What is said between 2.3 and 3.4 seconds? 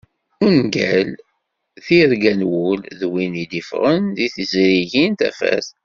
n wul d win